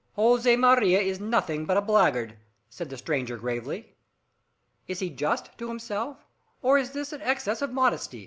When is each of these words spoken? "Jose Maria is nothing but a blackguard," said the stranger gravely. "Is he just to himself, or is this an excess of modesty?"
"Jose 0.15 0.55
Maria 0.57 0.99
is 0.99 1.19
nothing 1.19 1.65
but 1.65 1.77
a 1.77 1.81
blackguard," 1.81 2.35
said 2.71 2.89
the 2.89 2.97
stranger 2.97 3.37
gravely. 3.37 3.93
"Is 4.87 4.97
he 4.97 5.11
just 5.11 5.55
to 5.59 5.67
himself, 5.67 6.25
or 6.63 6.79
is 6.79 6.93
this 6.93 7.13
an 7.13 7.21
excess 7.21 7.61
of 7.61 7.71
modesty?" 7.71 8.19